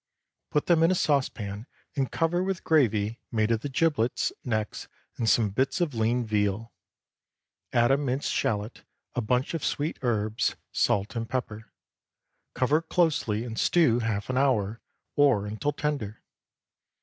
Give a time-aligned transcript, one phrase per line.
[0.49, 5.29] Put them in a saucepan and cover with gravy made of the giblets, necks, and
[5.29, 6.73] some bits of lean veal.
[7.71, 8.83] Add a minced shallot,
[9.13, 11.71] a bunch of sweet herbs, salt, and pepper.
[12.55, 14.81] Cover closely and stew half an hour,
[15.15, 16.23] or until tender.